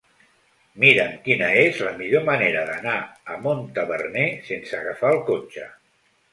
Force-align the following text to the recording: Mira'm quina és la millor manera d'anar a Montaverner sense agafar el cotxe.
Mira'm 0.83 1.11
quina 1.27 1.49
és 1.65 1.81
la 1.89 1.91
millor 1.99 2.25
manera 2.31 2.65
d'anar 2.71 2.97
a 3.35 3.39
Montaverner 3.45 4.27
sense 4.51 4.81
agafar 4.83 5.15
el 5.17 5.25
cotxe. 5.33 5.71